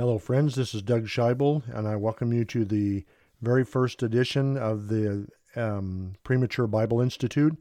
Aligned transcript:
Hello, 0.00 0.16
friends. 0.16 0.54
This 0.54 0.74
is 0.74 0.80
Doug 0.80 1.08
Schaible, 1.08 1.62
and 1.76 1.86
I 1.86 1.94
welcome 1.94 2.32
you 2.32 2.46
to 2.46 2.64
the 2.64 3.04
very 3.42 3.66
first 3.66 4.02
edition 4.02 4.56
of 4.56 4.88
the 4.88 5.28
um, 5.54 6.14
Premature 6.24 6.66
Bible 6.66 7.02
Institute. 7.02 7.54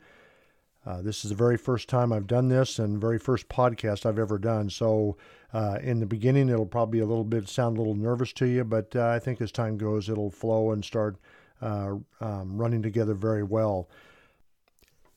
Uh, 0.86 1.02
this 1.02 1.26
is 1.26 1.32
the 1.32 1.36
very 1.36 1.58
first 1.58 1.90
time 1.90 2.14
I've 2.14 2.28
done 2.28 2.48
this 2.48 2.80
and 2.80 3.02
very 3.02 3.20
first 3.20 3.50
podcast 3.50 4.06
I've 4.06 4.18
ever 4.18 4.38
done. 4.38 4.70
So, 4.70 5.18
uh, 5.52 5.80
in 5.82 6.00
the 6.00 6.06
beginning, 6.06 6.48
it'll 6.48 6.66
probably 6.66 7.00
a 7.00 7.06
little 7.06 7.26
bit 7.26 7.50
sound 7.50 7.76
a 7.76 7.82
little 7.82 7.94
nervous 7.94 8.32
to 8.32 8.46
you, 8.46 8.64
but 8.64 8.96
uh, 8.96 9.10
I 9.10 9.20
think 9.20 9.42
as 9.42 9.52
time 9.52 9.78
goes, 9.78 10.08
it'll 10.08 10.32
flow 10.32 10.72
and 10.72 10.86
start 10.86 11.18
uh, 11.62 11.96
um, 12.22 12.58
running 12.58 12.82
together 12.82 13.16
very 13.16 13.44
well. 13.44 13.90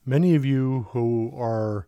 Many 0.05 0.35
of 0.35 0.45
you 0.45 0.89
who 0.91 1.33
are 1.37 1.87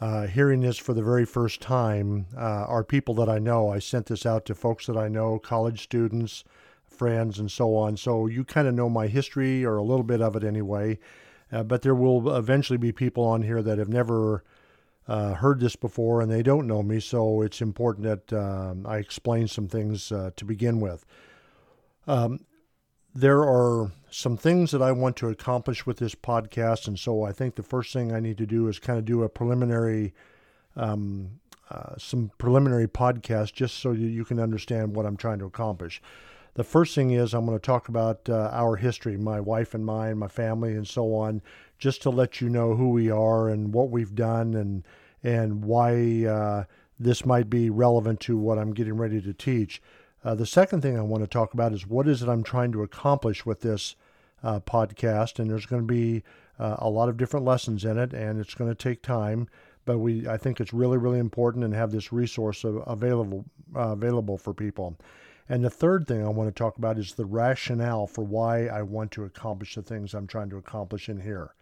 uh, 0.00 0.26
hearing 0.26 0.60
this 0.60 0.76
for 0.76 0.92
the 0.92 1.02
very 1.02 1.24
first 1.24 1.60
time 1.60 2.26
uh, 2.36 2.64
are 2.66 2.84
people 2.84 3.14
that 3.14 3.28
I 3.28 3.38
know. 3.38 3.70
I 3.70 3.78
sent 3.78 4.06
this 4.06 4.26
out 4.26 4.44
to 4.46 4.54
folks 4.54 4.86
that 4.86 4.96
I 4.96 5.08
know, 5.08 5.38
college 5.38 5.82
students, 5.82 6.44
friends, 6.86 7.38
and 7.38 7.50
so 7.50 7.76
on. 7.76 7.96
So 7.96 8.26
you 8.26 8.44
kind 8.44 8.66
of 8.66 8.74
know 8.74 8.88
my 8.88 9.06
history 9.06 9.64
or 9.64 9.76
a 9.76 9.82
little 9.82 10.04
bit 10.04 10.20
of 10.20 10.36
it 10.36 10.44
anyway. 10.44 10.98
Uh, 11.52 11.62
but 11.62 11.82
there 11.82 11.94
will 11.94 12.36
eventually 12.36 12.76
be 12.76 12.90
people 12.90 13.24
on 13.24 13.42
here 13.42 13.62
that 13.62 13.78
have 13.78 13.88
never 13.88 14.42
uh, 15.06 15.34
heard 15.34 15.60
this 15.60 15.76
before 15.76 16.20
and 16.20 16.30
they 16.30 16.42
don't 16.42 16.66
know 16.66 16.82
me. 16.82 16.98
So 16.98 17.42
it's 17.42 17.60
important 17.60 18.04
that 18.04 18.32
um, 18.36 18.86
I 18.86 18.96
explain 18.96 19.46
some 19.46 19.68
things 19.68 20.10
uh, 20.10 20.30
to 20.36 20.44
begin 20.44 20.80
with. 20.80 21.04
Um, 22.06 22.40
there 23.14 23.42
are 23.42 23.92
some 24.10 24.36
things 24.36 24.72
that 24.72 24.82
I 24.82 24.92
want 24.92 25.16
to 25.16 25.28
accomplish 25.28 25.86
with 25.86 25.98
this 25.98 26.14
podcast, 26.14 26.88
and 26.88 26.98
so 26.98 27.22
I 27.22 27.32
think 27.32 27.54
the 27.54 27.62
first 27.62 27.92
thing 27.92 28.12
I 28.12 28.20
need 28.20 28.38
to 28.38 28.46
do 28.46 28.66
is 28.68 28.78
kind 28.78 28.98
of 28.98 29.04
do 29.04 29.22
a 29.22 29.28
preliminary, 29.28 30.12
um, 30.76 31.40
uh, 31.70 31.94
some 31.96 32.32
preliminary 32.38 32.88
podcast, 32.88 33.52
just 33.52 33.78
so 33.78 33.92
you, 33.92 34.24
can 34.24 34.40
understand 34.40 34.96
what 34.96 35.06
I'm 35.06 35.16
trying 35.16 35.38
to 35.38 35.44
accomplish. 35.44 36.02
The 36.54 36.64
first 36.64 36.94
thing 36.94 37.12
is 37.12 37.34
I'm 37.34 37.46
going 37.46 37.58
to 37.58 37.64
talk 37.64 37.88
about 37.88 38.28
uh, 38.28 38.50
our 38.52 38.76
history, 38.76 39.16
my 39.16 39.40
wife 39.40 39.74
and 39.74 39.84
mine, 39.84 40.18
my 40.18 40.28
family, 40.28 40.74
and 40.74 40.86
so 40.86 41.14
on, 41.14 41.40
just 41.78 42.02
to 42.02 42.10
let 42.10 42.40
you 42.40 42.48
know 42.48 42.74
who 42.74 42.90
we 42.90 43.10
are 43.10 43.48
and 43.48 43.72
what 43.72 43.90
we've 43.90 44.14
done, 44.14 44.54
and 44.54 44.84
and 45.22 45.64
why 45.64 46.26
uh, 46.26 46.64
this 46.98 47.24
might 47.24 47.48
be 47.48 47.70
relevant 47.70 48.20
to 48.20 48.36
what 48.36 48.58
I'm 48.58 48.74
getting 48.74 48.96
ready 48.96 49.20
to 49.22 49.32
teach. 49.32 49.80
Uh, 50.24 50.34
the 50.34 50.46
second 50.46 50.80
thing 50.80 50.98
I 50.98 51.02
want 51.02 51.22
to 51.22 51.28
talk 51.28 51.52
about 51.52 51.72
is 51.72 51.86
what 51.86 52.08
is 52.08 52.22
it 52.22 52.28
I'm 52.28 52.42
trying 52.42 52.72
to 52.72 52.82
accomplish 52.82 53.44
with 53.44 53.60
this 53.60 53.94
uh, 54.42 54.60
podcast, 54.60 55.38
and 55.38 55.50
there's 55.50 55.66
going 55.66 55.82
to 55.82 55.86
be 55.86 56.22
uh, 56.58 56.76
a 56.78 56.88
lot 56.88 57.08
of 57.08 57.16
different 57.16 57.44
lessons 57.44 57.84
in 57.84 57.98
it, 57.98 58.14
and 58.14 58.40
it's 58.40 58.54
going 58.54 58.70
to 58.70 58.74
take 58.74 59.02
time. 59.02 59.48
But 59.84 59.98
we, 59.98 60.26
I 60.26 60.38
think 60.38 60.60
it's 60.60 60.72
really, 60.72 60.96
really 60.96 61.18
important 61.18 61.62
and 61.62 61.74
have 61.74 61.92
this 61.92 62.10
resource 62.10 62.64
available 62.64 63.44
uh, 63.76 63.90
available 63.90 64.38
for 64.38 64.54
people. 64.54 64.96
And 65.46 65.62
the 65.62 65.68
third 65.68 66.06
thing 66.06 66.24
I 66.24 66.30
want 66.30 66.48
to 66.48 66.58
talk 66.58 66.78
about 66.78 66.98
is 66.98 67.12
the 67.12 67.26
rationale 67.26 68.06
for 68.06 68.24
why 68.24 68.66
I 68.66 68.80
want 68.80 69.10
to 69.12 69.24
accomplish 69.24 69.74
the 69.74 69.82
things 69.82 70.14
I'm 70.14 70.26
trying 70.26 70.48
to 70.50 70.56
accomplish 70.56 71.10
in 71.10 71.20
here. 71.20 71.54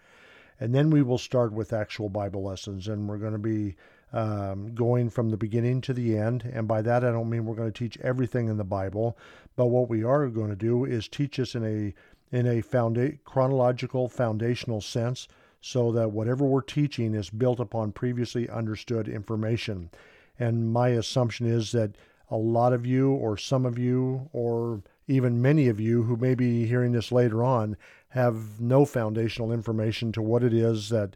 And 0.60 0.72
then 0.72 0.91
we 0.91 1.02
will 1.02 1.19
start 1.19 1.52
with 1.52 1.72
actual 1.72 2.08
Bible 2.08 2.44
lessons, 2.44 2.86
and 2.86 3.08
we're 3.08 3.19
going 3.19 3.32
to 3.32 3.38
be 3.41 3.74
um, 4.12 4.74
going 4.74 5.10
from 5.10 5.30
the 5.30 5.36
beginning 5.36 5.80
to 5.82 5.92
the 5.92 6.16
end. 6.16 6.50
And 6.52 6.68
by 6.68 6.82
that, 6.82 7.05
I 7.05 7.10
don't 7.10 7.30
mean 7.30 7.44
we're 7.44 7.55
going 7.55 7.72
to 7.72 7.78
teach 7.78 7.98
everything 8.02 8.48
in 8.48 8.56
the 8.56 8.64
Bible, 8.64 9.16
but 9.56 9.66
what 9.66 9.88
we 9.88 10.04
are 10.04 10.27
going 10.28 10.50
to 10.50 10.56
do 10.56 10.84
is 10.84 11.08
teach 11.08 11.38
us 11.38 11.54
in 11.54 11.64
a 11.64 11.94
in 12.34 12.46
a 12.46 12.62
founda- 12.62 13.19
chronological, 13.24 14.08
foundational 14.08 14.80
sense, 14.80 15.28
so 15.60 15.92
that 15.92 16.12
whatever 16.12 16.46
we're 16.46 16.62
teaching 16.62 17.14
is 17.14 17.28
built 17.28 17.60
upon 17.60 17.92
previously 17.92 18.48
understood 18.48 19.06
information. 19.06 19.91
And 20.38 20.72
my 20.72 20.88
assumption 20.88 21.47
is 21.47 21.72
that 21.72 21.94
a 22.30 22.36
lot 22.36 22.72
of 22.72 22.86
you, 22.86 23.12
or 23.12 23.36
some 23.36 23.66
of 23.66 23.78
you, 23.78 24.30
or 24.32 24.82
even 25.06 25.42
many 25.42 25.69
of 25.69 25.78
you 25.78 26.04
who 26.04 26.16
may 26.16 26.34
be 26.34 26.66
hearing 26.66 26.92
this 26.92 27.12
later 27.12 27.44
on, 27.44 27.76
have 28.08 28.60
no 28.60 28.87
foundational 28.87 29.53
information 29.53 30.10
to 30.12 30.22
what 30.22 30.42
it 30.42 30.54
is 30.54 30.88
that 30.88 31.14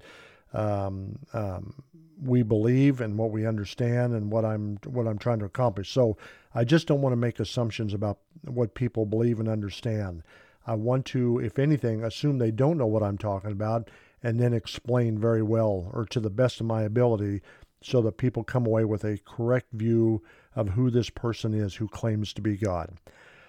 um, 0.53 1.19
um, 1.33 1.75
we 2.23 2.43
believe 2.43 3.01
and 3.01 3.19
what 3.19 3.31
we 3.31 3.47
understand 3.47 4.15
and 4.15 4.31
what 4.31 4.45
I'm 4.45 4.79
what 4.87 5.07
I'm 5.07 5.19
trying 5.19 5.39
to 5.41 5.45
accomplish. 5.45 5.91
So 5.91 6.17
I 6.55 6.65
just 6.65 6.87
don't 6.87 7.03
want 7.03 7.13
to 7.13 7.17
make 7.17 7.41
assumptions 7.41 7.93
about 7.93 8.19
what 8.45 8.75
people 8.75 9.07
believe 9.07 9.41
and 9.41 9.49
understand. 9.49 10.23
I 10.67 10.75
want 10.75 11.07
to, 11.07 11.39
if 11.39 11.59
anything, 11.59 12.03
assume 12.03 12.39
they 12.39 12.51
don't 12.51 12.79
know 12.79 12.87
what 12.87 13.03
I'm 13.03 13.19
talking 13.19 13.53
about 13.53 13.89
and 14.23 14.41
then 14.41 14.53
explain 14.53 15.19
very 15.19 15.43
well 15.43 15.91
or 15.93 16.05
to 16.07 16.19
the 16.19 16.31
best 16.31 16.61
of 16.61 16.67
my 16.67 16.83
ability 16.83 17.43
so 17.83 18.03
that 18.03 18.17
people 18.17 18.43
come 18.43 18.67
away 18.67 18.85
with 18.85 19.05
a 19.05 19.19
correct 19.25 19.69
view 19.73 20.23
of 20.57 20.71
who 20.71 20.91
this 20.91 21.11
person 21.11 21.55
is 21.55 21.77
who 21.77 21.87
claims 21.87 22.33
to 22.33 22.43
be 22.43 22.57
God. 22.57 22.95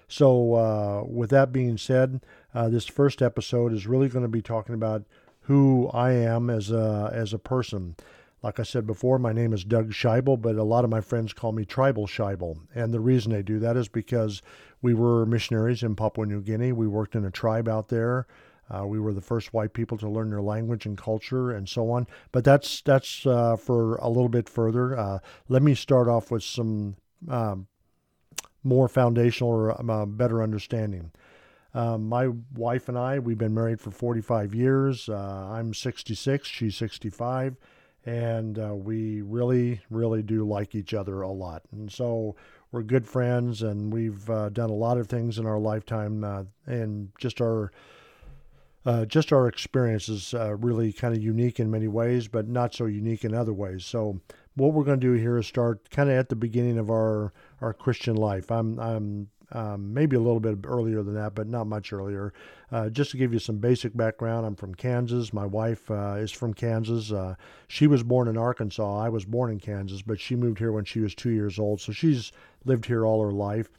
So, 0.07 0.53
uh, 0.53 1.03
with 1.05 1.31
that 1.31 1.51
being 1.51 1.77
said, 1.77 2.21
uh, 2.53 2.69
this 2.69 2.85
first 2.85 3.21
episode 3.21 3.73
is 3.73 3.87
really 3.87 4.07
going 4.07 4.23
to 4.23 4.29
be 4.29 4.41
talking 4.41 4.75
about 4.75 5.03
who 5.41 5.89
I 5.93 6.11
am 6.11 6.49
as 6.49 6.71
a 6.71 7.09
as 7.13 7.33
a 7.33 7.39
person. 7.39 7.95
Like 8.47 8.61
I 8.61 8.63
said 8.63 8.87
before, 8.87 9.19
my 9.19 9.33
name 9.33 9.51
is 9.51 9.65
Doug 9.65 9.91
Schaible, 9.91 10.41
but 10.41 10.55
a 10.55 10.63
lot 10.63 10.85
of 10.85 10.89
my 10.89 11.01
friends 11.01 11.33
call 11.33 11.51
me 11.51 11.65
Tribal 11.65 12.07
Schaible. 12.07 12.57
And 12.73 12.93
the 12.93 13.01
reason 13.01 13.33
they 13.33 13.41
do 13.41 13.59
that 13.59 13.75
is 13.75 13.89
because 13.89 14.41
we 14.81 14.93
were 14.93 15.25
missionaries 15.25 15.83
in 15.83 15.97
Papua 15.97 16.25
New 16.25 16.39
Guinea. 16.39 16.71
We 16.71 16.87
worked 16.87 17.13
in 17.13 17.25
a 17.25 17.29
tribe 17.29 17.67
out 17.67 17.89
there. 17.89 18.25
Uh, 18.69 18.87
we 18.87 19.01
were 19.01 19.13
the 19.13 19.19
first 19.19 19.53
white 19.53 19.73
people 19.73 19.97
to 19.97 20.07
learn 20.07 20.29
their 20.29 20.41
language 20.41 20.85
and 20.85 20.97
culture 20.97 21.51
and 21.51 21.67
so 21.67 21.91
on. 21.91 22.07
But 22.31 22.45
that's 22.45 22.79
that's 22.83 23.25
uh, 23.25 23.57
for 23.57 23.97
a 23.97 24.07
little 24.07 24.29
bit 24.29 24.47
further. 24.47 24.97
Uh, 24.97 25.19
let 25.49 25.61
me 25.61 25.75
start 25.75 26.07
off 26.07 26.31
with 26.31 26.43
some 26.43 26.95
um, 27.27 27.67
more 28.63 28.87
foundational 28.87 29.51
or 29.51 29.77
um, 29.77 29.89
uh, 29.89 30.05
better 30.05 30.41
understanding. 30.41 31.11
Um, 31.73 32.07
my 32.07 32.29
wife 32.55 32.87
and 32.87 32.97
I, 32.97 33.19
we've 33.19 33.37
been 33.37 33.53
married 33.53 33.81
for 33.81 33.91
45 33.91 34.55
years. 34.55 35.09
Uh, 35.09 35.49
I'm 35.51 35.73
66, 35.73 36.47
she's 36.47 36.77
65 36.77 37.57
and 38.07 38.57
uh, 38.57 38.73
we 38.73 39.21
really, 39.21 39.81
really 39.89 40.23
do 40.23 40.47
like 40.47 40.73
each 40.75 40.93
other 40.93 41.21
a 41.23 41.29
lot. 41.29 41.63
And 41.73 41.91
so 41.91 42.37
we're 42.71 42.81
good 42.81 43.05
friends, 43.05 43.61
and 43.61 43.91
we've 43.91 44.29
uh, 44.29 44.47
done 44.47 44.69
a 44.69 44.73
lot 44.73 44.97
of 44.97 45.07
things 45.07 45.37
in 45.37 45.45
our 45.45 45.59
lifetime, 45.59 46.23
uh, 46.23 46.43
and 46.65 47.09
just 47.19 47.41
our 47.41 47.71
uh, 48.85 49.03
just 49.03 49.33
our 49.33 49.49
experience 49.49 50.07
is 50.07 50.33
uh, 50.33 50.55
really 50.55 50.93
kind 50.93 51.13
of 51.13 51.21
unique 51.21 51.59
in 51.59 51.69
many 51.69 51.89
ways, 51.89 52.29
but 52.29 52.47
not 52.47 52.73
so 52.73 52.85
unique 52.85 53.25
in 53.25 53.33
other 53.33 53.51
ways. 53.51 53.83
So 53.83 54.21
what 54.55 54.71
we're 54.71 54.85
going 54.85 55.01
to 55.01 55.07
do 55.07 55.21
here 55.21 55.37
is 55.37 55.45
start 55.45 55.89
kind 55.89 56.09
of 56.09 56.15
at 56.15 56.29
the 56.29 56.35
beginning 56.37 56.77
of 56.77 56.89
our 56.89 57.33
our 57.59 57.73
Christian 57.73 58.15
life. 58.15 58.49
I'm 58.49 58.79
I'm 58.79 59.27
um, 59.51 59.93
maybe 59.93 60.15
a 60.15 60.19
little 60.19 60.39
bit 60.39 60.57
earlier 60.65 61.03
than 61.03 61.15
that, 61.15 61.33
but 61.33 61.47
not 61.47 61.67
much 61.67 61.93
earlier. 61.93 62.33
Uh, 62.71 62.89
just 62.89 63.11
to 63.11 63.17
give 63.17 63.31
you 63.31 63.39
some 63.39 63.57
basic 63.57 63.95
background, 63.95 64.45
I'm 64.45 64.55
from 64.55 64.75
Kansas. 64.75 65.31
My 65.31 65.45
wife 65.45 65.89
uh, 65.89 66.15
is 66.17 66.31
from 66.31 66.53
Kansas. 66.53 67.11
Uh, 67.11 67.35
she 67.67 67.87
was 67.87 68.03
born 68.03 68.27
in 68.27 68.37
Arkansas. 68.37 68.99
I 68.99 69.09
was 69.09 69.23
born 69.23 69.51
in 69.51 69.59
Kansas, 69.59 70.01
but 70.01 70.19
she 70.19 70.35
moved 70.35 70.59
here 70.59 70.73
when 70.73 70.83
she 70.83 70.99
was 70.99 71.15
two 71.15 71.29
years 71.29 71.59
old. 71.59 71.79
So 71.79 71.93
she's 71.93 72.33
lived 72.65 72.85
here 72.85 73.05
all 73.05 73.23
her 73.23 73.31
life. 73.31 73.69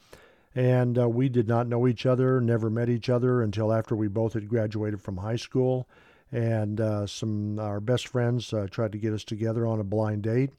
And 0.55 0.99
uh, 0.99 1.09
we 1.09 1.29
did 1.29 1.47
not 1.47 1.69
know 1.69 1.87
each 1.87 2.07
other, 2.07 2.41
never 2.41 2.71
met 2.71 2.89
each 2.89 3.11
other 3.11 3.43
until 3.43 3.73
after 3.73 3.95
we 3.95 4.09
both 4.09 4.33
had 4.33 4.49
graduated 4.49 5.03
from 5.03 5.19
high 5.19 5.37
school. 5.37 5.87
And 6.33 6.81
uh, 6.81 7.07
some 7.07 7.59
our 7.59 7.81
best 7.81 8.09
friends 8.09 8.53
uh, 8.53 8.67
tried 8.71 8.93
to 8.93 8.99
get 8.99 9.13
us 9.13 9.25
together 9.25 9.67
on 9.67 9.81
a 9.81 9.85
blind 9.85 10.23
date, 10.23 10.51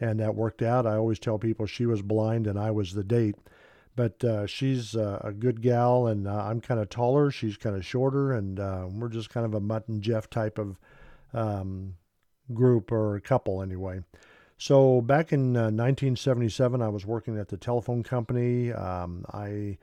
and 0.00 0.20
that 0.20 0.34
worked 0.34 0.60
out. 0.62 0.86
I 0.86 0.96
always 0.96 1.18
tell 1.18 1.38
people 1.38 1.66
she 1.66 1.86
was 1.86 2.02
blind 2.02 2.46
and 2.46 2.58
I 2.58 2.70
was 2.70 2.92
the 2.92 3.04
date 3.04 3.36
but 3.96 4.22
uh, 4.24 4.46
she's 4.46 4.96
uh, 4.96 5.20
a 5.22 5.32
good 5.32 5.62
gal, 5.62 6.06
and 6.06 6.26
uh, 6.26 6.44
I'm 6.44 6.60
kind 6.60 6.80
of 6.80 6.88
taller. 6.88 7.30
She's 7.30 7.56
kind 7.56 7.76
of 7.76 7.84
shorter, 7.84 8.32
and 8.32 8.58
uh, 8.58 8.86
we're 8.90 9.08
just 9.08 9.30
kind 9.30 9.46
of 9.46 9.54
a 9.54 9.60
Mutt 9.60 9.88
and 9.88 10.02
Jeff 10.02 10.28
type 10.28 10.58
of 10.58 10.78
um, 11.32 11.94
group 12.52 12.90
or 12.90 13.20
couple, 13.20 13.62
anyway. 13.62 14.00
So 14.58 15.00
back 15.00 15.32
in 15.32 15.52
1977, 15.52 16.80
uh, 16.80 16.84
I 16.84 16.88
was 16.88 17.06
working 17.06 17.38
at 17.38 17.48
the 17.48 17.56
telephone 17.56 18.02
company. 18.02 18.72
Um, 18.72 19.24
I 19.32 19.78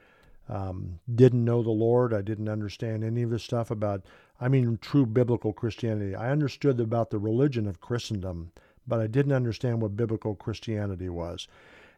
um, 0.49 0.99
didn't 1.13 1.45
know 1.45 1.63
the 1.63 1.69
Lord. 1.69 2.13
I 2.13 2.21
didn't 2.21 2.49
understand 2.49 3.03
any 3.03 3.21
of 3.21 3.29
this 3.29 3.43
stuff 3.43 3.71
about, 3.71 4.05
I 4.39 4.49
mean, 4.49 4.77
true 4.81 5.05
biblical 5.05 5.53
Christianity. 5.53 6.15
I 6.15 6.31
understood 6.31 6.79
about 6.79 7.09
the 7.09 7.19
religion 7.19 7.67
of 7.67 7.79
Christendom, 7.79 8.51
but 8.85 8.99
I 8.99 9.07
didn't 9.07 9.31
understand 9.33 9.81
what 9.81 9.95
biblical 9.95 10.35
Christianity 10.35 11.09
was. 11.09 11.47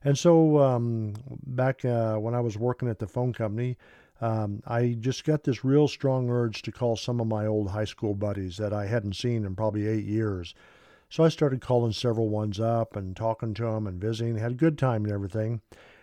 And 0.04 0.18
so 0.18 0.60
um, 0.60 1.14
back 1.46 1.86
uh, 1.86 2.16
when 2.18 2.36
I 2.36 2.42
was 2.42 2.58
working 2.58 2.90
at 2.90 3.00
the 3.00 3.08
phone 3.08 3.34
company, 3.34 3.78
um, 4.22 4.62
I 4.66 4.96
just 5.00 5.24
got 5.24 5.44
this 5.44 5.66
real 5.66 5.88
strong 5.88 6.30
urge 6.30 6.62
to 6.64 6.72
call 6.72 6.96
some 6.96 7.20
of 7.20 7.28
my 7.28 7.46
old 7.46 7.70
high 7.72 7.86
school 7.86 8.14
buddies 8.14 8.58
that 8.58 8.74
I 8.74 8.86
hadn't 8.86 9.16
seen 9.16 9.46
in 9.46 9.56
probably 9.56 9.88
eight 9.88 10.06
years. 10.06 10.56
So 11.10 11.24
I 11.24 11.30
started 11.30 11.62
calling 11.62 11.92
several 11.92 12.30
ones 12.30 12.60
up 12.60 12.96
and 12.96 13.16
talking 13.16 13.54
to 13.56 13.64
them 13.64 13.86
and 13.86 14.00
visiting, 14.00 14.38
had 14.38 14.52
a 14.52 14.56
good 14.56 14.78
time 14.78 15.04
and 15.04 15.14
everything. 15.14 15.62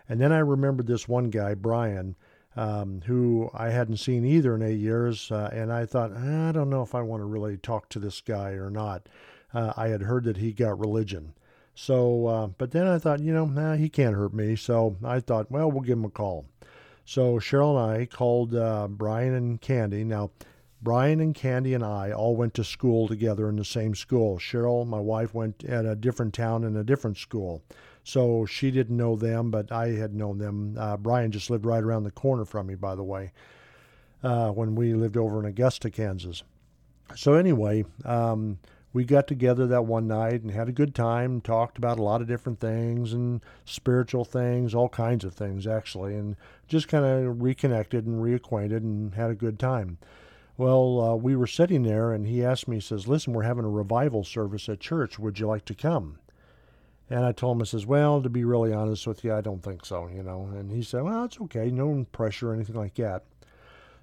And 0.08 0.20
then 0.20 0.32
I 0.32 0.38
remembered 0.38 0.86
this 0.86 1.08
one 1.08 1.30
guy, 1.30 1.54
Brian, 1.54 2.16
um, 2.56 3.00
who 3.06 3.50
I 3.54 3.70
hadn't 3.70 3.98
seen 3.98 4.24
either 4.24 4.54
in 4.54 4.62
eight 4.62 4.78
years. 4.78 5.30
Uh, 5.30 5.50
and 5.52 5.72
I 5.72 5.86
thought, 5.86 6.12
I 6.12 6.52
don't 6.52 6.70
know 6.70 6.82
if 6.82 6.94
I 6.94 7.02
want 7.02 7.22
to 7.22 7.26
really 7.26 7.56
talk 7.56 7.88
to 7.90 7.98
this 7.98 8.20
guy 8.20 8.50
or 8.50 8.70
not. 8.70 9.08
Uh, 9.52 9.72
I 9.76 9.88
had 9.88 10.02
heard 10.02 10.24
that 10.24 10.36
he 10.36 10.52
got 10.52 10.78
religion. 10.78 11.34
So, 11.82 12.26
uh, 12.26 12.46
but 12.58 12.72
then 12.72 12.86
I 12.86 12.98
thought, 12.98 13.20
you 13.20 13.32
know, 13.32 13.46
nah, 13.46 13.74
he 13.74 13.88
can't 13.88 14.14
hurt 14.14 14.34
me. 14.34 14.54
So 14.54 14.98
I 15.02 15.18
thought, 15.18 15.50
well, 15.50 15.70
we'll 15.70 15.80
give 15.80 15.96
him 15.96 16.04
a 16.04 16.10
call. 16.10 16.44
So 17.06 17.36
Cheryl 17.38 17.70
and 17.70 18.02
I 18.02 18.04
called 18.04 18.54
uh, 18.54 18.86
Brian 18.86 19.32
and 19.32 19.58
Candy. 19.58 20.04
Now, 20.04 20.30
Brian 20.82 21.20
and 21.20 21.34
Candy 21.34 21.72
and 21.72 21.82
I 21.82 22.12
all 22.12 22.36
went 22.36 22.52
to 22.54 22.64
school 22.64 23.08
together 23.08 23.48
in 23.48 23.56
the 23.56 23.64
same 23.64 23.94
school. 23.94 24.38
Cheryl, 24.38 24.86
my 24.86 25.00
wife, 25.00 25.32
went 25.32 25.64
at 25.64 25.86
a 25.86 25.96
different 25.96 26.34
town 26.34 26.64
in 26.64 26.76
a 26.76 26.84
different 26.84 27.16
school. 27.16 27.62
So 28.04 28.44
she 28.44 28.70
didn't 28.70 28.98
know 28.98 29.16
them, 29.16 29.50
but 29.50 29.72
I 29.72 29.92
had 29.92 30.14
known 30.14 30.36
them. 30.36 30.76
Uh, 30.78 30.98
Brian 30.98 31.32
just 31.32 31.48
lived 31.48 31.64
right 31.64 31.82
around 31.82 32.04
the 32.04 32.10
corner 32.10 32.44
from 32.44 32.66
me, 32.66 32.74
by 32.74 32.94
the 32.94 33.02
way, 33.02 33.32
uh, 34.22 34.50
when 34.50 34.74
we 34.74 34.92
lived 34.92 35.16
over 35.16 35.40
in 35.40 35.46
Augusta, 35.46 35.90
Kansas. 35.90 36.42
So, 37.16 37.34
anyway, 37.34 37.86
um, 38.04 38.58
we 38.92 39.04
got 39.04 39.28
together 39.28 39.66
that 39.68 39.86
one 39.86 40.08
night 40.08 40.42
and 40.42 40.50
had 40.50 40.68
a 40.68 40.72
good 40.72 40.94
time, 40.94 41.40
talked 41.40 41.78
about 41.78 41.98
a 41.98 42.02
lot 42.02 42.20
of 42.20 42.26
different 42.26 42.58
things 42.58 43.12
and 43.12 43.40
spiritual 43.64 44.24
things, 44.24 44.74
all 44.74 44.88
kinds 44.88 45.24
of 45.24 45.32
things, 45.32 45.66
actually, 45.66 46.16
and 46.16 46.36
just 46.66 46.88
kind 46.88 47.04
of 47.04 47.40
reconnected 47.40 48.04
and 48.04 48.22
reacquainted 48.22 48.78
and 48.78 49.14
had 49.14 49.30
a 49.30 49.36
good 49.36 49.58
time. 49.58 49.98
Well, 50.56 51.00
uh, 51.00 51.14
we 51.14 51.36
were 51.36 51.46
sitting 51.46 51.84
there, 51.84 52.12
and 52.12 52.26
he 52.26 52.44
asked 52.44 52.68
me, 52.68 52.76
he 52.76 52.80
says, 52.80 53.06
Listen, 53.06 53.32
we're 53.32 53.44
having 53.44 53.64
a 53.64 53.70
revival 53.70 54.24
service 54.24 54.68
at 54.68 54.80
church. 54.80 55.18
Would 55.18 55.38
you 55.38 55.46
like 55.46 55.64
to 55.66 55.74
come? 55.74 56.18
And 57.08 57.24
I 57.24 57.32
told 57.32 57.56
him, 57.56 57.62
I 57.62 57.64
says, 57.64 57.86
Well, 57.86 58.20
to 58.22 58.28
be 58.28 58.44
really 58.44 58.72
honest 58.72 59.06
with 59.06 59.24
you, 59.24 59.32
I 59.32 59.40
don't 59.40 59.62
think 59.62 59.86
so, 59.86 60.08
you 60.08 60.22
know. 60.22 60.50
And 60.52 60.70
he 60.70 60.82
said, 60.82 61.02
Well, 61.02 61.24
it's 61.24 61.40
okay, 61.40 61.70
no 61.70 62.06
pressure 62.12 62.50
or 62.50 62.54
anything 62.54 62.76
like 62.76 62.94
that. 62.96 63.22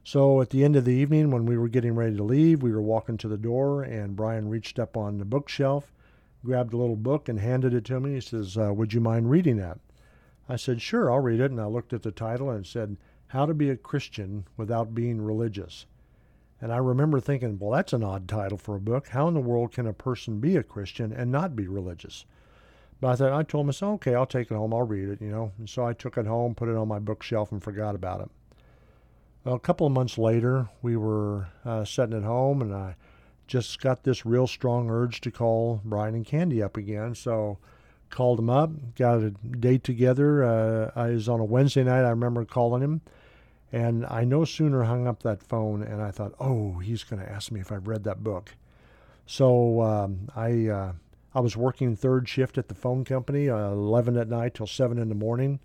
So 0.07 0.39
at 0.39 0.51
the 0.51 0.63
end 0.63 0.77
of 0.77 0.85
the 0.85 0.93
evening, 0.93 1.31
when 1.31 1.45
we 1.45 1.57
were 1.57 1.67
getting 1.67 1.93
ready 1.93 2.15
to 2.15 2.23
leave, 2.23 2.63
we 2.63 2.71
were 2.71 2.81
walking 2.81 3.17
to 3.17 3.27
the 3.27 3.37
door, 3.37 3.83
and 3.83 4.15
Brian 4.15 4.47
reached 4.47 4.79
up 4.79 4.95
on 4.95 5.17
the 5.17 5.25
bookshelf, 5.25 5.91
grabbed 6.45 6.71
a 6.71 6.77
little 6.77 6.95
book, 6.95 7.27
and 7.27 7.41
handed 7.41 7.73
it 7.73 7.83
to 7.83 7.99
me. 7.99 8.13
He 8.13 8.21
says, 8.21 8.57
uh, 8.57 8.73
Would 8.73 8.93
you 8.93 9.01
mind 9.01 9.29
reading 9.29 9.57
that? 9.57 9.79
I 10.47 10.55
said, 10.55 10.81
Sure, 10.81 11.11
I'll 11.11 11.19
read 11.19 11.41
it. 11.41 11.51
And 11.51 11.59
I 11.59 11.65
looked 11.65 11.91
at 11.91 12.03
the 12.03 12.11
title 12.13 12.49
and 12.49 12.65
said, 12.65 12.95
How 13.27 13.45
to 13.45 13.53
Be 13.53 13.69
a 13.69 13.75
Christian 13.75 14.45
Without 14.55 14.95
Being 14.95 15.19
Religious. 15.19 15.87
And 16.61 16.71
I 16.71 16.77
remember 16.77 17.19
thinking, 17.19 17.59
Well, 17.59 17.71
that's 17.71 17.91
an 17.91 18.01
odd 18.01 18.29
title 18.29 18.57
for 18.57 18.77
a 18.77 18.79
book. 18.79 19.09
How 19.09 19.27
in 19.27 19.33
the 19.33 19.41
world 19.41 19.73
can 19.73 19.87
a 19.87 19.91
person 19.91 20.39
be 20.39 20.55
a 20.55 20.63
Christian 20.63 21.11
and 21.11 21.33
not 21.33 21.53
be 21.53 21.67
religious? 21.67 22.23
But 23.01 23.09
I 23.09 23.15
thought, 23.17 23.33
I 23.33 23.43
told 23.43 23.65
myself, 23.65 23.95
okay, 23.95 24.15
I'll 24.15 24.25
take 24.25 24.51
it 24.51 24.55
home. 24.55 24.73
I'll 24.73 24.83
read 24.83 25.09
it, 25.09 25.21
you 25.21 25.31
know. 25.31 25.51
And 25.57 25.69
so 25.69 25.85
I 25.85 25.91
took 25.91 26.17
it 26.17 26.27
home, 26.27 26.55
put 26.55 26.69
it 26.69 26.77
on 26.77 26.87
my 26.87 26.99
bookshelf, 26.99 27.51
and 27.51 27.61
forgot 27.61 27.93
about 27.93 28.21
it. 28.21 28.29
Well, 29.47 29.55
a 29.55 29.59
couple 29.59 29.87
of 29.87 29.93
months 29.93 30.17
later, 30.17 30.67
we 30.81 30.97
were 30.97 31.47
uh, 31.63 31.85
sitting 31.85 32.17
at 32.17 32.25
home, 32.25 32.61
and 32.61 32.73
I 32.73 32.97
just 33.47 33.79
got 33.79 34.03
this 34.03 34.25
real 34.25 34.45
strong 34.45 34.89
urge 34.89 35.21
to 35.21 35.31
call 35.31 35.79
Brian 35.85 36.15
and 36.15 36.25
Candy 36.25 36.61
up 36.61 36.75
again. 36.75 37.15
So 37.15 37.57
called 38.09 38.39
him 38.39 38.49
up, 38.49 38.71
got 38.95 39.19
a 39.19 39.29
date 39.29 39.85
together. 39.85 40.43
Uh, 40.43 40.91
I 40.97 41.11
was 41.11 41.29
on 41.29 41.39
a 41.39 41.45
Wednesday 41.45 41.85
night. 41.85 42.03
I 42.03 42.09
remember 42.09 42.43
calling 42.43 42.81
him, 42.83 42.99
and 43.71 44.05
I 44.07 44.25
no 44.25 44.43
sooner 44.43 44.83
hung 44.83 45.07
up 45.07 45.23
that 45.23 45.41
phone, 45.41 45.81
and 45.81 46.01
I 46.01 46.11
thought, 46.11 46.33
oh, 46.41 46.79
he's 46.79 47.05
going 47.05 47.21
to 47.21 47.31
ask 47.31 47.49
me 47.49 47.61
if 47.61 47.71
I've 47.71 47.87
read 47.87 48.03
that 48.03 48.25
book. 48.25 48.53
So 49.25 49.81
um, 49.81 50.27
I 50.35 50.67
uh, 50.67 50.91
I 51.33 51.39
was 51.39 51.55
working 51.55 51.95
third 51.95 52.27
shift 52.27 52.57
at 52.57 52.67
the 52.67 52.75
phone 52.75 53.05
company, 53.05 53.49
uh, 53.49 53.69
11 53.69 54.17
at 54.17 54.27
night 54.27 54.55
till 54.55 54.67
7 54.67 54.97
in 54.97 55.07
the 55.07 55.15
morning. 55.15 55.61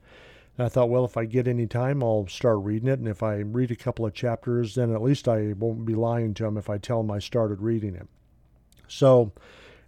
And 0.59 0.67
I 0.67 0.69
thought, 0.69 0.91
well, 0.91 1.05
if 1.05 1.17
I 1.17 1.25
get 1.25 1.49
any 1.49 1.67
time, 1.67 2.03
I'll 2.03 2.27
start 2.29 2.59
reading 2.59 2.89
it. 2.89 2.99
And 2.99 3.09
if 3.09 3.23
I 3.23 3.37
read 3.37 3.71
a 3.71 3.77
couple 3.77 4.05
of 4.05 4.13
chapters, 4.13 4.75
then 4.75 4.93
at 4.93 5.03
least 5.03 5.27
I 5.27 5.55
won't 5.55 5.87
be 5.87 5.95
lying 5.95 6.35
to 6.35 6.47
him 6.47 6.59
if 6.59 6.69
I 6.69 6.79
tell 6.79 7.01
him 7.01 7.11
I 7.11 7.21
started 7.21 7.63
reading 7.63 7.95
it. 7.95 8.07
So, 8.87 9.33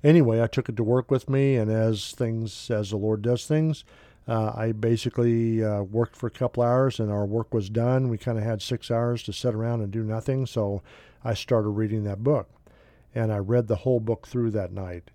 anyway, 0.03 0.43
I 0.43 0.47
took 0.47 0.71
it 0.71 0.77
to 0.77 0.85
work 0.85 1.11
with 1.11 1.29
me, 1.29 1.57
and 1.57 1.71
as 1.71 2.13
things, 2.13 2.71
as 2.71 2.91
the 2.91 2.97
Lord 2.97 3.21
does 3.21 3.47
things, 3.47 3.85
uh, 4.27 4.53
I 4.57 4.73
basically 4.73 5.63
uh, 5.63 5.83
worked 5.83 6.17
for 6.17 6.29
a 6.29 6.31
couple 6.31 6.63
hours, 6.63 6.99
and 6.99 7.13
our 7.13 7.27
work 7.27 7.53
was 7.53 7.69
done. 7.69 8.09
We 8.09 8.17
kind 8.17 8.39
of 8.39 8.45
had 8.45 8.63
six 8.63 8.91
hours 8.91 9.23
to 9.25 9.35
sit 9.35 9.55
around 9.55 9.83
and 9.83 9.93
do 9.93 10.03
nothing, 10.03 10.47
so 10.47 10.81
I 11.23 11.35
started 11.35 11.69
reading 11.71 12.05
that 12.05 12.25
book, 12.25 12.49
and 13.15 13.31
I 13.31 13.37
read 13.37 13.69
the 13.69 13.77
whole 13.77 14.01
book 14.01 14.27
through 14.27 14.53
that 14.53 14.73
night. 14.73 15.11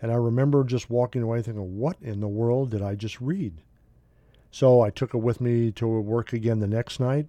And 0.00 0.10
I 0.10 0.16
remember 0.16 0.64
just 0.64 0.90
walking 0.90 1.22
away 1.22 1.40
thinking, 1.42 1.78
"What 1.78 1.96
in 2.02 2.18
the 2.18 2.26
world 2.26 2.70
did 2.70 2.82
I 2.82 2.96
just 2.96 3.20
read?" 3.20 3.62
So 4.52 4.82
I 4.82 4.90
took 4.90 5.14
it 5.14 5.18
with 5.18 5.40
me 5.40 5.72
to 5.72 5.88
work 5.88 6.34
again 6.34 6.60
the 6.60 6.66
next 6.68 7.00
night. 7.00 7.26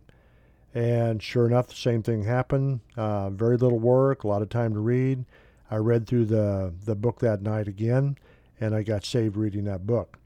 And 0.75 1.23
sure 1.23 1.47
enough, 1.47 1.67
the 1.67 1.75
same 1.75 2.03
thing 2.03 2.23
happened. 2.23 2.81
Uh, 2.97 3.29
very 3.29 3.55
little 3.55 3.79
work, 3.79 4.23
a 4.23 4.27
lot 4.27 4.41
of 4.41 4.49
time 4.49 4.73
to 4.73 4.79
read. 4.79 5.23
I 5.71 5.77
read 5.77 6.05
through 6.05 6.25
the, 6.25 6.73
the 6.83 6.95
book 6.95 7.19
that 7.19 7.41
night 7.41 7.67
again, 7.67 8.17
and 8.59 8.75
I 8.75 8.83
got 8.83 9.05
saved 9.05 9.37
reading 9.37 9.63
that 9.65 9.87
book. 9.87 10.19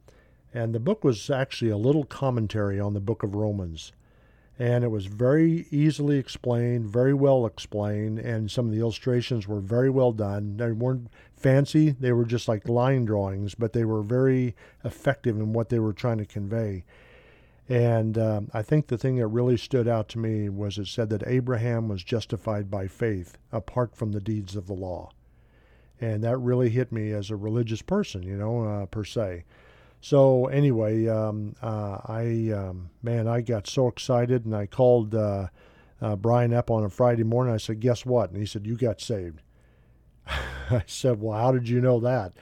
And 0.54 0.74
the 0.74 0.80
book 0.80 1.04
was 1.04 1.30
actually 1.30 1.70
a 1.70 1.78
little 1.78 2.04
commentary 2.04 2.80
on 2.80 2.94
the 2.96 3.00
book 3.00 3.22
of 3.22 3.36
Romans 3.36 3.94
and 4.60 4.84
it 4.84 4.90
was 4.90 5.06
very 5.06 5.68
easily 5.70 6.18
explained, 6.18 6.90
very 6.90 7.14
well 7.14 7.46
explained, 7.46 8.18
and 8.18 8.50
some 8.50 8.66
of 8.66 8.72
the 8.72 8.80
illustrations 8.80 9.48
were 9.48 9.60
very 9.60 9.90
well 9.90 10.12
done. 10.12 10.58
They 10.58 10.72
weren't 10.72 11.10
fancy, 11.36 11.92
they 11.92 12.12
were 12.12 12.26
just 12.26 12.48
like 12.48 12.68
line 12.68 13.06
drawings, 13.06 13.54
but 13.54 13.74
they 13.74 13.86
were 13.86 14.02
very 14.02 14.56
effective 14.84 15.38
in 15.38 15.54
what 15.54 15.70
they 15.70 15.80
were 15.80 15.94
trying 15.94 16.18
to 16.18 16.26
convey. 16.26 16.84
And 17.70 18.18
um, 18.18 18.50
I 18.54 18.62
think 18.62 18.88
the 18.88 18.98
thing 18.98 19.18
that 19.18 19.28
really 19.28 19.58
stood 19.58 19.88
out 19.88 20.08
to 20.10 20.20
me 20.20 20.50
was 20.50 20.78
it 20.78 20.88
said 20.88 21.10
that 21.10 21.28
Abraham 21.28 21.90
was 21.90 22.04
justified 22.04 22.72
by 22.72 22.88
faith 22.88 23.38
apart 23.52 23.96
from 23.96 24.12
the 24.12 24.22
deeds 24.22 24.56
of 24.56 24.68
the 24.68 24.74
law. 24.74 25.12
And 26.00 26.24
that 26.24 26.38
really 26.38 26.70
hit 26.70 26.92
me 26.92 27.12
as 27.12 27.30
a 27.30 27.36
religious 27.36 27.82
person, 27.82 28.24
you 28.24 28.38
know, 28.38 28.64
uh, 28.64 28.86
per 28.86 29.04
se. 29.04 29.44
So 30.02 30.46
anyway, 30.48 31.08
um, 31.08 31.56
uh, 31.62 32.00
I 32.06 32.52
um, 32.56 32.90
man, 33.02 33.28
I 33.28 33.42
got 33.42 33.68
so 33.68 33.88
excited, 33.88 34.46
and 34.46 34.56
I 34.56 34.66
called 34.68 35.16
uh, 35.16 35.48
uh, 36.02 36.16
Brian 36.16 36.54
up 36.54 36.70
on 36.70 36.84
a 36.84 36.90
Friday 36.90 37.24
morning. 37.24 37.54
I 37.54 37.58
said, 37.58 37.80
"Guess 37.80 38.06
what?" 38.06 38.30
And 38.30 38.40
he 38.40 38.46
said, 38.46 38.68
"You 38.68 38.78
got 38.78 39.02
saved." 39.02 39.42
I 40.28 40.84
said, 40.86 41.20
"Well, 41.22 41.38
how 41.38 41.52
did 41.52 41.68
you 41.68 41.82
know 41.82 42.00
that?" 42.00 42.34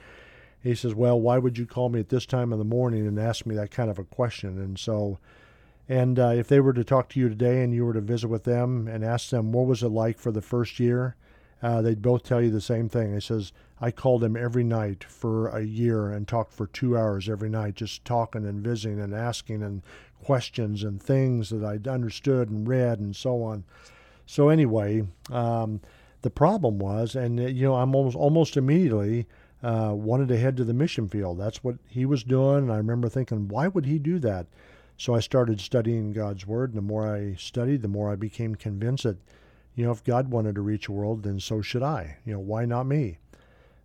He 0.62 0.74
says, 0.74 0.94
"Well, 0.94 1.20
why 1.20 1.38
would 1.38 1.56
you 1.56 1.66
call 1.66 1.88
me 1.88 2.00
at 2.00 2.10
this 2.10 2.26
time 2.26 2.52
in 2.52 2.58
the 2.58 2.64
morning 2.64 3.06
and 3.06 3.18
ask 3.18 3.46
me 3.46 3.54
that 3.56 3.70
kind 3.70 3.90
of 3.90 3.98
a 3.98 4.04
question?" 4.04 4.58
And 4.58 4.78
so, 4.78 5.18
and 5.88 6.18
uh, 6.18 6.34
if 6.36 6.48
they 6.48 6.60
were 6.60 6.74
to 6.74 6.84
talk 6.84 7.08
to 7.10 7.20
you 7.20 7.28
today, 7.28 7.62
and 7.62 7.72
you 7.72 7.86
were 7.86 7.94
to 7.94 8.00
visit 8.00 8.28
with 8.28 8.44
them 8.44 8.86
and 8.86 9.02
ask 9.02 9.30
them 9.30 9.52
what 9.52 9.66
was 9.66 9.82
it 9.82 9.88
like 9.88 10.18
for 10.18 10.30
the 10.30 10.42
first 10.42 10.78
year, 10.78 11.16
uh, 11.62 11.82
they'd 11.82 12.02
both 12.02 12.22
tell 12.22 12.42
you 12.42 12.50
the 12.50 12.60
same 12.60 12.88
thing. 12.88 13.14
He 13.14 13.20
says, 13.20 13.52
I 13.80 13.90
called 13.90 14.24
him 14.24 14.36
every 14.36 14.64
night 14.64 15.04
for 15.04 15.48
a 15.48 15.62
year 15.62 16.10
and 16.10 16.26
talked 16.26 16.52
for 16.52 16.66
two 16.66 16.96
hours 16.96 17.28
every 17.28 17.48
night, 17.48 17.74
just 17.74 18.04
talking 18.04 18.46
and 18.46 18.62
visiting 18.62 19.00
and 19.00 19.14
asking 19.14 19.62
and 19.62 19.82
questions 20.22 20.82
and 20.82 21.02
things 21.02 21.50
that 21.50 21.64
I'd 21.64 21.86
understood 21.86 22.50
and 22.50 22.66
read 22.66 22.98
and 23.00 23.14
so 23.14 23.42
on. 23.42 23.64
So 24.26 24.48
anyway, 24.48 25.06
um, 25.30 25.80
the 26.22 26.30
problem 26.30 26.78
was, 26.78 27.14
and 27.14 27.38
uh, 27.38 27.44
you 27.44 27.62
know, 27.62 27.76
I'm 27.76 27.94
almost 27.94 28.16
almost 28.16 28.56
immediately 28.56 29.26
uh, 29.62 29.92
wanted 29.94 30.28
to 30.28 30.38
head 30.38 30.56
to 30.56 30.64
the 30.64 30.74
mission 30.74 31.08
field. 31.08 31.38
That's 31.38 31.62
what 31.62 31.76
he 31.88 32.04
was 32.04 32.24
doing, 32.24 32.64
and 32.64 32.72
I 32.72 32.76
remember 32.76 33.08
thinking, 33.08 33.48
why 33.48 33.68
would 33.68 33.86
he 33.86 33.98
do 33.98 34.18
that? 34.20 34.46
So 34.98 35.14
I 35.14 35.20
started 35.20 35.60
studying 35.60 36.12
God's 36.12 36.46
Word, 36.46 36.70
and 36.70 36.78
the 36.78 36.82
more 36.82 37.14
I 37.14 37.34
studied, 37.34 37.82
the 37.82 37.88
more 37.88 38.10
I 38.10 38.16
became 38.16 38.54
convinced 38.54 39.04
that, 39.04 39.18
you 39.76 39.84
know, 39.84 39.92
if 39.92 40.02
God 40.02 40.30
wanted 40.30 40.54
to 40.54 40.62
reach 40.62 40.88
a 40.88 40.92
world, 40.92 41.22
then 41.22 41.38
so 41.38 41.60
should 41.60 41.82
I. 41.82 42.16
You 42.24 42.32
know, 42.32 42.40
why 42.40 42.64
not 42.64 42.86
me? 42.86 43.18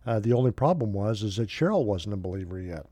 Uh, 0.04 0.18
the 0.18 0.32
only 0.32 0.50
problem 0.50 0.92
was 0.92 1.22
is 1.22 1.36
that 1.36 1.50
Cheryl 1.50 1.84
wasn't 1.84 2.14
a 2.14 2.18
believer 2.18 2.58
yet. 2.58 2.86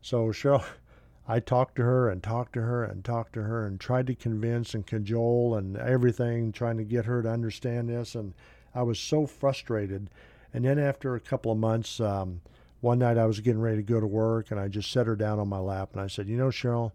So 0.00 0.28
Cheryl, 0.28 0.64
I 1.28 1.40
talked 1.40 1.74
to 1.76 1.82
her 1.82 2.08
and 2.08 2.22
talked 2.22 2.54
to 2.54 2.62
her 2.62 2.84
and 2.84 3.04
talked 3.04 3.34
to 3.34 3.42
her 3.42 3.66
and 3.66 3.78
tried 3.78 4.06
to 4.06 4.14
convince 4.14 4.72
and 4.72 4.86
cajole 4.86 5.56
and 5.56 5.76
everything, 5.76 6.52
trying 6.52 6.78
to 6.78 6.84
get 6.84 7.04
her 7.04 7.22
to 7.22 7.28
understand 7.28 7.88
this. 7.88 8.14
And 8.14 8.32
I 8.72 8.82
was 8.82 9.00
so 9.00 9.26
frustrated. 9.26 10.08
And 10.54 10.64
then 10.64 10.78
after 10.78 11.14
a 11.14 11.20
couple 11.20 11.52
of 11.52 11.58
months, 11.58 12.00
um, 12.00 12.40
one 12.80 13.00
night 13.00 13.18
I 13.18 13.26
was 13.26 13.40
getting 13.40 13.60
ready 13.60 13.78
to 13.78 13.82
go 13.82 13.98
to 14.00 14.06
work 14.06 14.52
and 14.52 14.60
I 14.60 14.68
just 14.68 14.92
set 14.92 15.08
her 15.08 15.16
down 15.16 15.40
on 15.40 15.48
my 15.48 15.58
lap 15.58 15.90
and 15.92 16.00
I 16.00 16.06
said, 16.06 16.28
You 16.28 16.36
know, 16.36 16.48
Cheryl, 16.48 16.92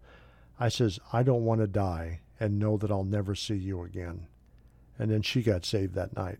I 0.58 0.70
says, 0.70 0.98
I 1.12 1.22
don't 1.22 1.44
want 1.44 1.60
to 1.60 1.66
die 1.66 2.20
and 2.40 2.58
know 2.58 2.78
that 2.78 2.90
I'll 2.90 3.04
never 3.04 3.34
see 3.34 3.56
you 3.56 3.82
again. 3.82 4.26
And 4.98 5.10
then 5.10 5.22
she 5.22 5.42
got 5.42 5.64
saved 5.64 5.94
that 5.94 6.16
night. 6.16 6.38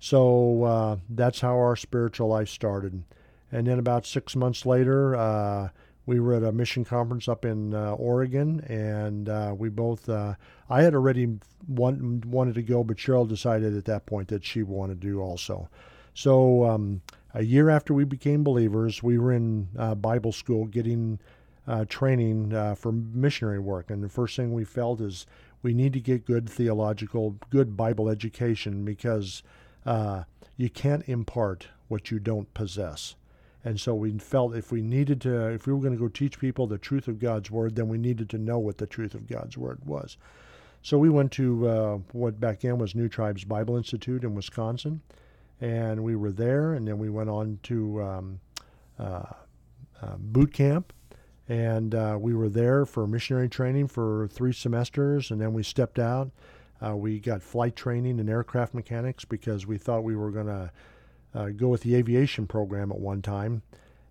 So 0.00 0.64
uh, 0.64 0.96
that's 1.08 1.40
how 1.40 1.56
our 1.56 1.76
spiritual 1.76 2.28
life 2.28 2.48
started. 2.48 3.02
And 3.50 3.66
then 3.66 3.78
about 3.78 4.06
six 4.06 4.36
months 4.36 4.66
later, 4.66 5.16
uh, 5.16 5.68
we 6.06 6.20
were 6.20 6.34
at 6.34 6.42
a 6.42 6.52
mission 6.52 6.84
conference 6.84 7.28
up 7.28 7.44
in 7.44 7.74
uh, 7.74 7.92
Oregon, 7.92 8.60
and 8.60 9.28
uh, 9.28 9.54
we 9.56 9.68
both. 9.68 10.08
Uh, 10.08 10.34
I 10.70 10.82
had 10.82 10.94
already 10.94 11.38
want, 11.66 12.24
wanted 12.24 12.54
to 12.54 12.62
go, 12.62 12.82
but 12.82 12.96
Cheryl 12.96 13.28
decided 13.28 13.76
at 13.76 13.84
that 13.86 14.06
point 14.06 14.28
that 14.28 14.44
she 14.44 14.62
wanted 14.62 15.00
to 15.00 15.06
do 15.06 15.20
also. 15.20 15.68
So 16.14 16.64
um, 16.64 17.02
a 17.34 17.42
year 17.42 17.68
after 17.68 17.92
we 17.92 18.04
became 18.04 18.42
believers, 18.42 19.02
we 19.02 19.18
were 19.18 19.32
in 19.32 19.68
uh, 19.78 19.94
Bible 19.94 20.32
school 20.32 20.66
getting 20.66 21.18
training 21.90 22.74
for 22.76 22.92
missionary 22.92 23.58
work, 23.58 23.90
and 23.90 24.02
the 24.02 24.08
first 24.08 24.34
thing 24.36 24.54
we 24.54 24.64
felt 24.64 25.02
is 25.02 25.26
we 25.62 25.74
need 25.74 25.92
to 25.92 26.00
get 26.00 26.24
good 26.24 26.48
theological, 26.48 27.36
good 27.50 27.76
Bible 27.76 28.08
education 28.08 28.84
because 28.84 29.42
uh, 29.84 30.24
you 30.56 30.70
can't 30.70 31.08
impart 31.08 31.68
what 31.88 32.10
you 32.10 32.18
don't 32.18 32.52
possess. 32.54 33.14
And 33.64 33.80
so 33.80 33.94
we 33.94 34.12
felt 34.18 34.54
if 34.54 34.70
we 34.70 34.82
needed 34.82 35.20
to, 35.22 35.48
if 35.48 35.66
we 35.66 35.72
were 35.72 35.80
going 35.80 35.92
to 35.92 35.98
go 35.98 36.08
teach 36.08 36.38
people 36.38 36.66
the 36.66 36.78
truth 36.78 37.08
of 37.08 37.18
God's 37.18 37.50
word, 37.50 37.74
then 37.74 37.88
we 37.88 37.98
needed 37.98 38.30
to 38.30 38.38
know 38.38 38.58
what 38.58 38.78
the 38.78 38.86
truth 38.86 39.14
of 39.14 39.26
God's 39.26 39.58
word 39.58 39.80
was. 39.84 40.16
So 40.82 40.96
we 40.96 41.10
went 41.10 41.32
to 41.32 41.68
uh, 41.68 41.98
what 42.12 42.38
back 42.38 42.60
then 42.60 42.78
was 42.78 42.94
New 42.94 43.08
Tribes 43.08 43.44
Bible 43.44 43.76
Institute 43.76 44.22
in 44.22 44.34
Wisconsin, 44.34 45.02
and 45.60 46.04
we 46.04 46.14
were 46.14 46.30
there, 46.30 46.72
and 46.72 46.86
then 46.86 46.98
we 46.98 47.10
went 47.10 47.28
on 47.28 47.58
to 47.64 48.02
um, 48.02 48.40
uh, 48.98 49.22
uh, 50.00 50.16
boot 50.18 50.52
camp, 50.52 50.92
and 51.48 51.94
uh, 51.94 52.18
we 52.20 52.34
were 52.34 52.48
there 52.48 52.84
for 52.84 53.06
missionary 53.06 53.48
training 53.48 53.88
for 53.88 54.28
three 54.30 54.52
semesters, 54.52 55.30
and 55.30 55.40
then 55.40 55.52
we 55.54 55.62
stepped 55.62 55.98
out. 55.98 56.30
Uh, 56.84 56.94
we 56.94 57.18
got 57.18 57.42
flight 57.42 57.74
training 57.74 58.18
in 58.18 58.28
aircraft 58.28 58.74
mechanics 58.74 59.24
because 59.24 59.66
we 59.66 59.78
thought 59.78 60.04
we 60.04 60.14
were 60.14 60.30
going 60.30 60.46
to 60.46 60.70
uh, 61.34 61.48
go 61.48 61.68
with 61.68 61.82
the 61.82 61.94
aviation 61.94 62.46
program 62.46 62.92
at 62.92 62.98
one 62.98 63.22
time. 63.22 63.62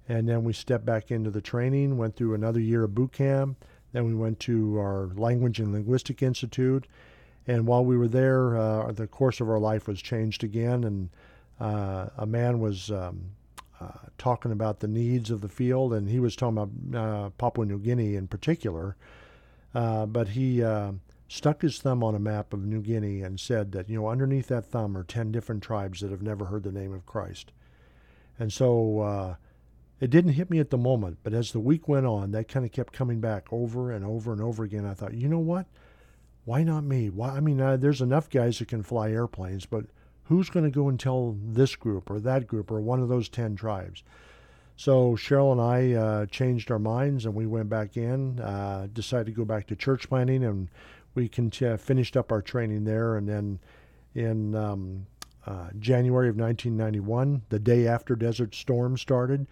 And 0.10 0.28
then 0.28 0.44
we 0.44 0.54
stepped 0.54 0.86
back 0.86 1.12
into 1.12 1.30
the 1.30 1.42
training, 1.42 1.98
went 1.98 2.16
through 2.16 2.34
another 2.34 2.60
year 2.60 2.84
of 2.84 2.96
boot 2.96 3.12
camp. 3.12 3.64
Then 3.94 4.06
we 4.06 4.14
went 4.14 4.40
to 4.42 4.78
our 4.78 5.10
Language 5.16 5.60
and 5.60 5.72
Linguistic 5.74 6.22
Institute. 6.22 6.88
And 7.46 7.66
while 7.66 7.86
we 7.86 7.98
were 7.98 8.08
there, 8.08 8.58
uh, 8.58 8.92
the 8.92 9.08
course 9.08 9.40
of 9.40 9.50
our 9.50 9.60
life 9.60 9.88
was 9.88 10.02
changed 10.02 10.44
again. 10.44 10.84
And 10.84 11.10
uh, 11.60 12.08
a 12.18 12.26
man 12.26 12.60
was 12.60 12.92
um, 12.92 13.32
uh, 13.80 14.08
talking 14.18 14.52
about 14.52 14.80
the 14.80 14.88
needs 14.88 15.30
of 15.32 15.42
the 15.42 15.50
field, 15.50 15.94
and 15.94 16.10
he 16.10 16.20
was 16.20 16.36
talking 16.36 16.58
about 16.58 17.00
uh, 17.00 17.30
Papua 17.32 17.66
New 17.66 17.80
Guinea 17.80 18.16
in 18.16 18.28
particular. 18.28 18.96
Uh, 19.76 20.06
but 20.06 20.30
he 20.30 20.64
stuck 21.28 21.62
his 21.62 21.80
thumb 21.80 22.04
on 22.04 22.16
a 22.16 22.20
map 22.20 22.54
of 22.54 22.66
New 22.66 22.82
Guinea 22.82 23.22
and 23.22 23.40
said 23.40 23.72
that, 23.74 23.90
you 23.90 24.00
know, 24.00 24.08
underneath 24.08 24.48
that 24.48 24.66
thumb 24.66 24.96
are 24.98 25.04
10 25.04 25.32
different 25.32 25.62
tribes 25.62 26.00
that 26.00 26.12
have 26.12 26.22
never 26.22 26.46
heard 26.46 26.64
the 26.64 26.72
name 26.72 26.94
of 26.94 27.06
Christ. 27.06 27.52
And 28.40 28.54
so 28.54 29.00
uh, 29.02 29.36
it 30.00 30.10
didn't 30.10 30.34
hit 30.34 30.50
me 30.50 30.60
at 30.60 30.70
the 30.70 30.78
moment, 30.78 31.18
but 31.24 31.34
as 31.34 31.52
the 31.52 31.60
week 31.60 31.88
went 31.88 32.06
on, 32.06 32.32
that 32.32 32.48
kind 32.48 32.66
of 32.66 32.72
kept 32.72 32.94
coming 32.94 33.20
back 33.20 33.48
over 33.52 33.92
and 33.92 34.06
over 34.06 34.32
and 34.32 34.42
over 34.42 34.64
again. 34.64 34.86
I 34.86 34.94
thought, 34.94 35.16
you 35.16 35.28
know 35.28 35.40
what? 35.40 35.66
Why 36.46 36.64
not 36.64 36.86
me? 36.86 37.10
Why? 37.10 37.32
I 37.32 37.40
mean, 37.42 37.60
uh, 37.60 37.76
there's 37.76 38.02
enough 38.02 38.30
guys 38.30 38.60
that 38.60 38.70
can 38.70 38.84
fly 38.84 39.12
airplanes, 39.12 39.66
but 39.66 39.86
who's 40.28 40.50
going 40.50 40.66
to 40.66 40.72
go 40.72 40.90
and 40.90 41.00
tell 41.00 41.36
this 41.42 41.76
group 41.76 42.10
or 42.10 42.20
that 42.20 42.48
group 42.48 42.72
or 42.72 42.80
one 42.80 43.02
of 43.02 43.10
those 43.10 43.30
10 43.30 43.56
tribes? 43.56 44.04
So 44.76 45.16
Cheryl 45.16 45.52
and 45.52 45.62
I 45.62 46.00
uh, 46.00 46.26
changed 46.28 46.70
our 46.70 46.80
minds 46.80 47.26
and 47.26 47.34
we 47.34 47.48
went 47.48 47.70
back 47.70 47.98
in, 47.98 48.40
uh, 48.40 48.88
decided 48.94 49.26
to 49.26 49.32
go 49.32 49.44
back 49.44 49.68
to 49.68 49.76
church 49.76 50.08
planting, 50.08 50.44
and 50.44 50.70
we 51.16 51.28
con- 51.28 51.50
finished 51.50 52.16
up 52.16 52.32
our 52.32 52.44
training 52.44 52.84
there. 52.84 53.16
And 53.18 53.28
then 53.28 53.60
in 54.14 54.54
um, 54.54 55.08
uh, 55.48 55.70
January 55.80 56.30
of 56.30 56.36
1991, 56.36 57.42
the 57.50 57.58
day 57.58 57.88
after 57.88 58.16
Desert 58.16 58.54
Storm 58.54 58.98
started, 58.98 59.48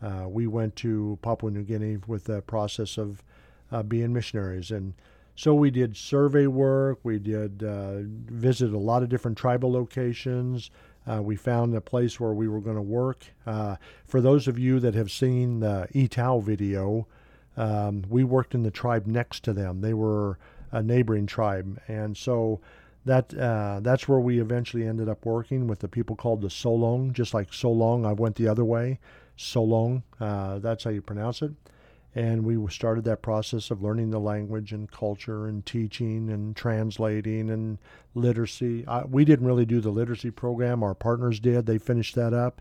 uh, 0.00 0.26
we 0.28 0.46
went 0.46 0.76
to 0.76 1.18
Papua 1.20 1.50
New 1.50 1.62
Guinea 1.62 1.98
with 2.06 2.24
the 2.24 2.40
process 2.42 2.96
of 2.96 3.22
uh, 3.70 3.82
being 3.82 4.12
missionaries. 4.14 4.70
And 4.70 4.94
so 5.34 5.54
we 5.54 5.70
did 5.70 5.96
survey 5.96 6.46
work, 6.46 6.98
we 7.02 7.18
did 7.18 7.62
uh, 7.62 8.00
visit 8.02 8.72
a 8.72 8.78
lot 8.78 9.02
of 9.02 9.08
different 9.08 9.38
tribal 9.38 9.72
locations. 9.72 10.70
Uh, 11.06 11.22
we 11.22 11.34
found 11.34 11.74
a 11.74 11.80
place 11.80 12.20
where 12.20 12.32
we 12.32 12.46
were 12.46 12.60
going 12.60 12.76
to 12.76 12.82
work. 12.82 13.24
Uh, 13.46 13.76
for 14.06 14.20
those 14.20 14.46
of 14.46 14.58
you 14.58 14.78
that 14.80 14.94
have 14.94 15.10
seen 15.10 15.60
the 15.60 15.88
Ee-Taow 15.92 16.42
video, 16.42 17.06
um, 17.56 18.04
we 18.08 18.22
worked 18.22 18.54
in 18.54 18.62
the 18.62 18.70
tribe 18.70 19.06
next 19.06 19.42
to 19.44 19.52
them. 19.52 19.80
They 19.80 19.94
were 19.94 20.38
a 20.72 20.82
neighboring 20.82 21.26
tribe, 21.26 21.80
and 21.88 22.16
so 22.16 22.60
that 23.04 23.34
uh, 23.34 23.80
that's 23.80 24.08
where 24.08 24.20
we 24.20 24.40
eventually 24.40 24.86
ended 24.86 25.08
up 25.08 25.24
working 25.24 25.66
with 25.66 25.80
the 25.80 25.88
people 25.88 26.16
called 26.16 26.42
the 26.42 26.48
Solong. 26.48 27.12
Just 27.12 27.34
like 27.34 27.50
Solong, 27.50 28.06
I 28.06 28.12
went 28.12 28.36
the 28.36 28.48
other 28.48 28.64
way. 28.64 28.98
Solong, 29.38 30.02
uh, 30.20 30.58
that's 30.58 30.84
how 30.84 30.90
you 30.90 31.02
pronounce 31.02 31.42
it. 31.42 31.52
And 32.14 32.44
we 32.44 32.58
started 32.70 33.04
that 33.04 33.22
process 33.22 33.70
of 33.70 33.82
learning 33.82 34.10
the 34.10 34.18
language 34.18 34.72
and 34.72 34.90
culture 34.90 35.46
and 35.46 35.64
teaching 35.64 36.28
and 36.30 36.56
translating 36.56 37.50
and 37.50 37.78
literacy. 38.14 38.84
I, 38.86 39.04
we 39.04 39.24
didn't 39.24 39.46
really 39.46 39.66
do 39.66 39.80
the 39.80 39.90
literacy 39.90 40.32
program. 40.32 40.82
Our 40.82 40.94
partners 40.94 41.38
did. 41.38 41.66
They 41.66 41.78
finished 41.78 42.16
that 42.16 42.34
up. 42.34 42.60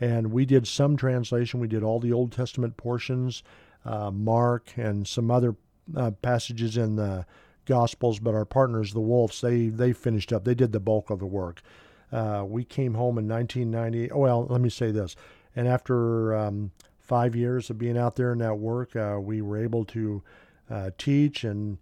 And 0.00 0.32
we 0.32 0.44
did 0.44 0.66
some 0.66 0.96
translation. 0.96 1.60
We 1.60 1.68
did 1.68 1.82
all 1.82 2.00
the 2.00 2.12
Old 2.12 2.32
Testament 2.32 2.76
portions, 2.76 3.42
uh, 3.84 4.10
Mark, 4.10 4.68
and 4.76 5.06
some 5.06 5.30
other 5.30 5.56
uh, 5.96 6.10
passages 6.22 6.76
in 6.76 6.96
the 6.96 7.26
Gospels, 7.66 8.18
but 8.18 8.34
our 8.34 8.46
partners, 8.46 8.92
the 8.92 9.00
Wolves, 9.00 9.40
they 9.40 9.68
they 9.68 9.92
finished 9.92 10.32
up. 10.32 10.44
They 10.44 10.54
did 10.54 10.72
the 10.72 10.80
bulk 10.80 11.10
of 11.10 11.20
the 11.20 11.26
work. 11.26 11.62
Uh, 12.10 12.44
we 12.46 12.64
came 12.64 12.94
home 12.94 13.18
in 13.18 13.28
1990. 13.28 14.10
Oh, 14.10 14.18
well, 14.18 14.46
let 14.48 14.60
me 14.60 14.70
say 14.70 14.90
this. 14.90 15.14
And 15.54 15.68
after 15.68 16.34
um, 16.34 16.72
five 17.10 17.34
years 17.34 17.70
of 17.70 17.76
being 17.76 17.98
out 17.98 18.14
there 18.14 18.30
in 18.30 18.38
that 18.38 18.54
work, 18.54 18.94
uh, 18.94 19.18
we 19.20 19.42
were 19.42 19.60
able 19.60 19.84
to 19.84 20.22
uh, 20.70 20.90
teach, 20.96 21.42
and 21.42 21.76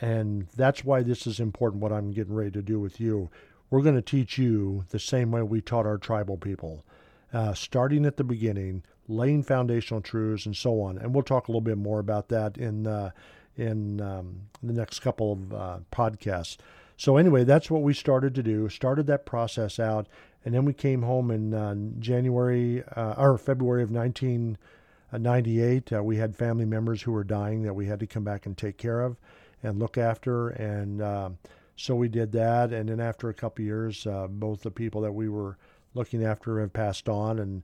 and 0.00 0.48
that's 0.56 0.84
why 0.84 1.02
this 1.02 1.24
is 1.24 1.38
important. 1.38 1.80
What 1.80 1.92
I'm 1.92 2.10
getting 2.10 2.34
ready 2.34 2.50
to 2.50 2.62
do 2.62 2.80
with 2.80 2.98
you, 2.98 3.30
we're 3.70 3.82
going 3.82 3.94
to 3.94 4.02
teach 4.02 4.38
you 4.38 4.84
the 4.90 4.98
same 4.98 5.30
way 5.30 5.40
we 5.42 5.60
taught 5.60 5.86
our 5.86 5.98
tribal 5.98 6.36
people, 6.36 6.84
uh, 7.32 7.54
starting 7.54 8.04
at 8.04 8.16
the 8.16 8.24
beginning, 8.24 8.82
laying 9.06 9.44
foundational 9.44 10.00
truths, 10.00 10.46
and 10.46 10.56
so 10.56 10.80
on. 10.80 10.98
And 10.98 11.14
we'll 11.14 11.22
talk 11.22 11.46
a 11.46 11.52
little 11.52 11.60
bit 11.60 11.78
more 11.78 12.00
about 12.00 12.28
that 12.30 12.58
in 12.58 12.88
uh, 12.88 13.10
in 13.56 14.00
um, 14.00 14.40
the 14.64 14.72
next 14.72 14.98
couple 14.98 15.32
of 15.32 15.54
uh, 15.54 15.78
podcasts. 15.92 16.56
So 16.96 17.18
anyway, 17.18 17.44
that's 17.44 17.70
what 17.70 17.82
we 17.82 17.94
started 17.94 18.34
to 18.34 18.42
do. 18.42 18.68
Started 18.68 19.06
that 19.06 19.26
process 19.26 19.78
out, 19.78 20.08
and 20.44 20.54
then 20.54 20.64
we 20.64 20.72
came 20.72 21.02
home 21.02 21.30
in 21.30 21.54
uh, 21.54 21.74
January 21.98 22.82
uh, 22.96 23.14
or 23.16 23.38
February 23.38 23.82
of 23.82 23.90
1998. 23.90 25.92
Uh, 25.92 26.02
we 26.02 26.16
had 26.16 26.36
family 26.36 26.64
members 26.64 27.02
who 27.02 27.12
were 27.12 27.24
dying 27.24 27.62
that 27.62 27.74
we 27.74 27.86
had 27.86 28.00
to 28.00 28.06
come 28.06 28.24
back 28.24 28.46
and 28.46 28.56
take 28.56 28.76
care 28.76 29.00
of 29.00 29.16
and 29.62 29.78
look 29.78 29.96
after, 29.96 30.48
and 30.48 31.00
uh, 31.00 31.30
so 31.76 31.94
we 31.94 32.08
did 32.08 32.32
that. 32.32 32.72
And 32.72 32.88
then 32.88 33.00
after 33.00 33.28
a 33.28 33.34
couple 33.34 33.64
years, 33.64 34.06
uh, 34.06 34.26
both 34.28 34.62
the 34.62 34.70
people 34.70 35.00
that 35.02 35.12
we 35.12 35.28
were 35.28 35.56
looking 35.94 36.24
after 36.24 36.60
have 36.60 36.72
passed 36.72 37.08
on, 37.08 37.38
and 37.38 37.62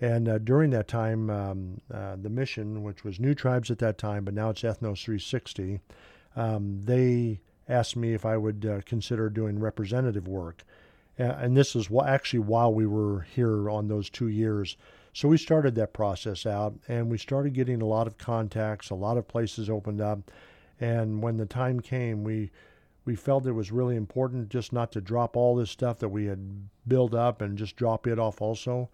and 0.00 0.28
uh, 0.28 0.38
during 0.38 0.70
that 0.70 0.88
time, 0.88 1.30
um, 1.30 1.80
uh, 1.92 2.16
the 2.20 2.28
mission, 2.28 2.82
which 2.82 3.04
was 3.04 3.20
New 3.20 3.34
Tribes 3.34 3.70
at 3.70 3.78
that 3.78 3.96
time, 3.96 4.24
but 4.24 4.34
now 4.34 4.50
it's 4.50 4.62
Ethnos 4.62 5.02
360, 5.02 5.80
um, 6.36 6.80
they 6.82 7.40
asked 7.68 7.96
me 7.96 8.12
if 8.12 8.26
I 8.26 8.36
would 8.36 8.66
uh, 8.66 8.80
consider 8.84 9.30
doing 9.30 9.58
representative 9.58 10.26
work. 10.26 10.64
And 11.18 11.56
this 11.56 11.76
is 11.76 11.88
actually 12.04 12.40
while 12.40 12.72
we 12.72 12.86
were 12.86 13.26
here 13.34 13.70
on 13.70 13.88
those 13.88 14.10
two 14.10 14.28
years. 14.28 14.76
So 15.12 15.28
we 15.28 15.36
started 15.36 15.74
that 15.76 15.92
process 15.92 16.44
out 16.44 16.74
and 16.88 17.08
we 17.08 17.18
started 17.18 17.54
getting 17.54 17.80
a 17.80 17.86
lot 17.86 18.06
of 18.06 18.18
contacts, 18.18 18.90
a 18.90 18.96
lot 18.96 19.16
of 19.16 19.28
places 19.28 19.70
opened 19.70 20.00
up. 20.00 20.30
And 20.80 21.22
when 21.22 21.36
the 21.36 21.46
time 21.46 21.80
came, 21.80 22.24
we 22.24 22.50
we 23.04 23.14
felt 23.14 23.46
it 23.46 23.52
was 23.52 23.70
really 23.70 23.96
important 23.96 24.48
just 24.48 24.72
not 24.72 24.90
to 24.92 25.00
drop 25.00 25.36
all 25.36 25.54
this 25.54 25.70
stuff 25.70 25.98
that 25.98 26.08
we 26.08 26.24
had 26.24 26.68
built 26.88 27.14
up 27.14 27.42
and 27.42 27.58
just 27.58 27.76
drop 27.76 28.06
it 28.06 28.18
off 28.18 28.40
also 28.40 28.88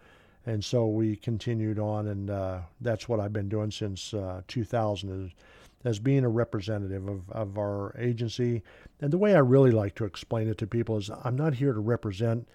and 0.47 0.65
so 0.65 0.87
we 0.87 1.17
continued 1.17 1.79
on, 1.79 2.09
and 2.09 2.31
uh, 2.31 2.61
that's 2.81 3.09
what 3.09 3.21
I've 3.21 3.33
been 3.33 3.49
doing 3.49 3.71
since 3.71 4.15
uh, 4.15 4.43
2000 4.49 5.27
is, 5.27 5.33
as 5.85 5.99
being 5.99 6.25
a 6.25 6.29
representative 6.29 7.09
of, 7.09 7.31
of 7.31 7.59
our 7.59 7.95
agency. 7.99 8.63
And 9.01 9.13
the 9.13 9.19
way 9.19 9.35
I 9.35 9.39
really 9.39 9.71
like 9.71 9.95
to 9.97 10.05
explain 10.05 10.49
it 10.49 10.59
to 10.59 10.67
people 10.67 10.99
is 10.99 11.11
I'm 11.25 11.37
not 11.37 11.55
here 11.55 11.73
to 11.73 11.81
represent 11.81 12.47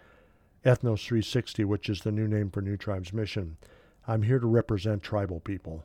Ethnos 0.63 1.05
360, 1.05 1.63
which 1.65 1.89
is 1.89 2.01
the 2.01 2.11
new 2.11 2.27
name 2.27 2.49
for 2.49 2.61
New 2.61 2.77
Tribes 2.77 3.13
Mission. 3.13 3.57
I'm 4.07 4.23
here 4.23 4.39
to 4.39 4.47
represent 4.47 5.01
tribal 5.01 5.39
people. 5.39 5.83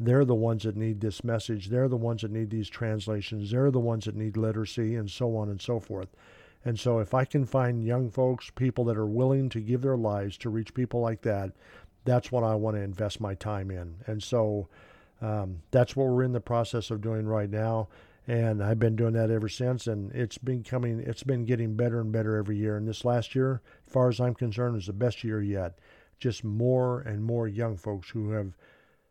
They're 0.00 0.24
the 0.24 0.34
ones 0.34 0.62
that 0.62 0.76
need 0.76 1.00
this 1.00 1.24
message. 1.24 1.68
They're 1.68 1.88
the 1.88 1.96
ones 1.96 2.22
that 2.22 2.30
need 2.30 2.50
these 2.50 2.68
translations. 2.68 3.50
They're 3.50 3.70
the 3.70 3.80
ones 3.80 4.04
that 4.04 4.14
need 4.14 4.36
literacy 4.36 4.94
and 4.94 5.10
so 5.10 5.36
on 5.36 5.48
and 5.48 5.60
so 5.60 5.80
forth. 5.80 6.08
And 6.64 6.78
so, 6.78 6.98
if 6.98 7.14
I 7.14 7.24
can 7.24 7.44
find 7.44 7.84
young 7.84 8.10
folks, 8.10 8.50
people 8.50 8.84
that 8.84 8.96
are 8.96 9.06
willing 9.06 9.48
to 9.50 9.60
give 9.60 9.82
their 9.82 9.96
lives 9.96 10.36
to 10.38 10.50
reach 10.50 10.74
people 10.74 11.00
like 11.00 11.22
that, 11.22 11.52
that's 12.04 12.32
what 12.32 12.44
I 12.44 12.54
want 12.54 12.76
to 12.76 12.82
invest 12.82 13.20
my 13.20 13.34
time 13.34 13.70
in. 13.70 13.96
And 14.06 14.22
so, 14.22 14.68
um, 15.20 15.62
that's 15.70 15.96
what 15.96 16.08
we're 16.08 16.22
in 16.22 16.32
the 16.32 16.40
process 16.40 16.90
of 16.90 17.00
doing 17.00 17.26
right 17.26 17.50
now. 17.50 17.88
And 18.26 18.62
I've 18.62 18.78
been 18.78 18.96
doing 18.96 19.14
that 19.14 19.30
ever 19.30 19.48
since. 19.48 19.86
And 19.86 20.12
it's 20.12 20.38
been 20.38 20.62
coming, 20.62 21.00
it's 21.00 21.22
been 21.22 21.44
getting 21.44 21.76
better 21.76 22.00
and 22.00 22.12
better 22.12 22.36
every 22.36 22.58
year. 22.58 22.76
And 22.76 22.86
this 22.86 23.04
last 23.04 23.34
year, 23.34 23.62
as 23.86 23.92
far 23.92 24.08
as 24.08 24.20
I'm 24.20 24.34
concerned, 24.34 24.76
is 24.76 24.86
the 24.86 24.92
best 24.92 25.24
year 25.24 25.42
yet. 25.42 25.78
Just 26.18 26.44
more 26.44 27.00
and 27.00 27.24
more 27.24 27.48
young 27.48 27.76
folks 27.76 28.10
who 28.10 28.32
have 28.32 28.56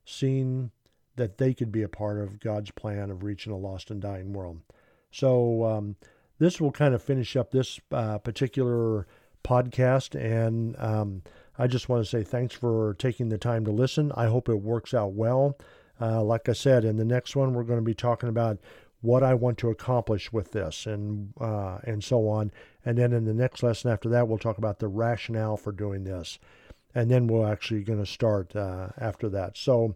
seen 0.05 0.71
that 1.15 1.39
they 1.39 1.53
could 1.53 1.71
be 1.71 1.81
a 1.81 1.89
part 1.89 2.19
of 2.19 2.39
God's 2.39 2.69
plan 2.71 3.09
of 3.09 3.23
reaching 3.23 3.51
a 3.51 3.57
lost 3.57 3.89
and 3.89 4.01
dying 4.01 4.33
world. 4.33 4.61
So, 5.09 5.63
um, 5.63 5.95
this 6.39 6.61
will 6.61 6.71
kind 6.71 6.93
of 6.93 7.01
finish 7.01 7.35
up 7.35 7.49
this 7.49 7.79
uh, 7.91 8.19
particular 8.19 9.07
podcast. 9.43 10.13
And 10.19 10.75
um, 10.77 11.23
I 11.57 11.67
just 11.67 11.89
want 11.89 12.03
to 12.03 12.09
say 12.09 12.23
thanks 12.23 12.53
for 12.53 12.95
taking 12.99 13.29
the 13.29 13.37
time 13.37 13.65
to 13.65 13.71
listen. 13.71 14.11
I 14.15 14.27
hope 14.27 14.49
it 14.49 14.61
works 14.61 14.93
out 14.93 15.13
well. 15.13 15.57
Uh, 15.99 16.23
like 16.23 16.47
I 16.49 16.53
said, 16.53 16.85
in 16.85 16.97
the 16.97 17.05
next 17.05 17.35
one, 17.35 17.53
we're 17.53 17.63
going 17.63 17.79
to 17.79 17.85
be 17.85 17.93
talking 17.95 18.29
about 18.29 18.59
what 19.01 19.23
I 19.23 19.33
want 19.35 19.57
to 19.59 19.69
accomplish 19.69 20.31
with 20.33 20.51
this 20.51 20.85
and 20.85 21.33
uh, 21.39 21.77
and 21.83 22.03
so 22.03 22.27
on. 22.27 22.51
And 22.85 22.97
then 22.97 23.13
in 23.13 23.25
the 23.25 23.33
next 23.33 23.61
lesson 23.63 23.91
after 23.91 24.09
that, 24.09 24.27
we'll 24.27 24.37
talk 24.39 24.57
about 24.57 24.79
the 24.79 24.87
rationale 24.87 25.57
for 25.57 25.71
doing 25.71 26.03
this. 26.03 26.39
and 26.95 27.11
then 27.11 27.27
we're 27.27 27.51
actually 27.51 27.83
going 27.83 27.99
to 27.99 28.05
start 28.11 28.55
uh, 28.55 28.89
after 28.97 29.29
that. 29.29 29.55
So, 29.57 29.95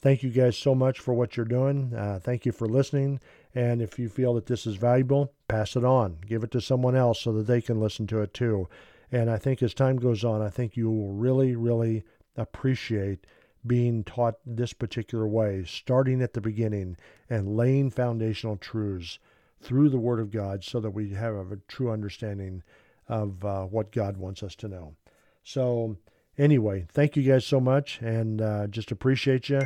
thank 0.00 0.22
you 0.22 0.30
guys 0.30 0.56
so 0.56 0.74
much 0.74 0.98
for 0.98 1.14
what 1.14 1.36
you're 1.36 1.46
doing. 1.46 1.92
Uh, 1.94 2.18
thank 2.20 2.44
you 2.46 2.52
for 2.52 2.66
listening. 2.66 3.20
And 3.54 3.80
if 3.82 3.98
you 3.98 4.08
feel 4.08 4.34
that 4.34 4.46
this 4.46 4.66
is 4.66 4.76
valuable, 4.76 5.32
pass 5.48 5.76
it 5.76 5.84
on. 5.84 6.18
Give 6.26 6.42
it 6.42 6.50
to 6.52 6.60
someone 6.60 6.96
else 6.96 7.20
so 7.20 7.32
that 7.34 7.46
they 7.46 7.60
can 7.60 7.80
listen 7.80 8.06
to 8.08 8.20
it 8.22 8.32
too. 8.34 8.68
And 9.12 9.30
I 9.30 9.36
think 9.38 9.62
as 9.62 9.74
time 9.74 9.96
goes 9.96 10.24
on, 10.24 10.40
I 10.42 10.50
think 10.50 10.76
you 10.76 10.90
will 10.90 11.12
really, 11.12 11.54
really 11.54 12.04
appreciate 12.36 13.26
being 13.66 14.04
taught 14.04 14.36
this 14.44 14.72
particular 14.72 15.26
way, 15.26 15.64
starting 15.66 16.22
at 16.22 16.32
the 16.32 16.40
beginning 16.40 16.96
and 17.28 17.56
laying 17.56 17.90
foundational 17.90 18.56
truths 18.56 19.18
through 19.60 19.88
the 19.90 19.98
Word 19.98 20.20
of 20.20 20.30
God 20.30 20.64
so 20.64 20.80
that 20.80 20.90
we 20.90 21.10
have 21.10 21.34
a 21.34 21.58
true 21.68 21.90
understanding 21.90 22.62
of 23.08 23.44
uh, 23.44 23.64
what 23.64 23.92
God 23.92 24.16
wants 24.16 24.42
us 24.42 24.54
to 24.56 24.68
know. 24.68 24.94
So, 25.42 25.96
anyway, 26.38 26.86
thank 26.90 27.16
you 27.16 27.22
guys 27.22 27.44
so 27.44 27.60
much 27.60 27.98
and 28.00 28.40
uh, 28.40 28.66
just 28.68 28.90
appreciate 28.90 29.48
you. 29.48 29.60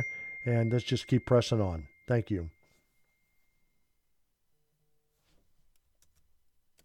And 0.45 0.71
let's 0.71 0.85
just 0.85 1.07
keep 1.07 1.25
pressing 1.25 1.61
on. 1.61 1.87
Thank 2.07 2.29
you. 2.29 2.49